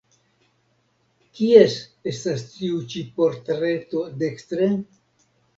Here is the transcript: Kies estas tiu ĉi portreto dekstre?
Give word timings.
Kies 1.39 1.75
estas 2.13 2.47
tiu 2.55 2.81
ĉi 2.95 3.05
portreto 3.21 4.03
dekstre? 4.25 4.73